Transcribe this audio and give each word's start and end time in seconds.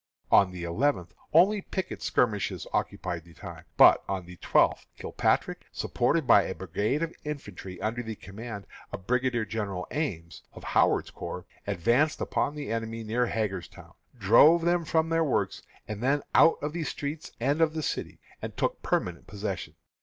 On 0.31 0.49
the 0.51 0.63
eleventh 0.63 1.13
only 1.31 1.61
picket 1.61 2.01
skirmishes 2.01 2.65
occupied 2.73 3.23
the 3.23 3.35
time. 3.35 3.65
But 3.77 4.03
on 4.09 4.25
the 4.25 4.37
twelfth 4.37 4.87
Kilpatrick, 4.97 5.67
supported 5.71 6.25
by 6.25 6.41
a 6.41 6.55
brigade 6.55 7.03
of 7.03 7.13
infantry 7.23 7.79
under 7.79 8.01
the 8.01 8.15
command 8.15 8.65
of 8.91 9.05
Brigadier 9.05 9.45
General 9.45 9.85
Ames, 9.91 10.41
of 10.53 10.63
Howard's 10.63 11.11
Corps, 11.11 11.45
advanced 11.67 12.19
upon 12.19 12.55
the 12.55 12.71
enemy 12.71 13.03
near 13.03 13.27
Hagerstown, 13.27 13.93
drove 14.17 14.63
them 14.63 14.85
from 14.85 15.09
their 15.09 15.23
works, 15.23 15.61
and 15.87 16.01
then 16.01 16.23
out 16.33 16.57
of 16.63 16.73
the 16.73 16.83
streets 16.83 17.31
of 17.39 17.75
the 17.75 17.83
city, 17.83 18.17
and 18.41 18.57
took 18.57 18.81
permanent 18.81 19.27
possession. 19.27 19.75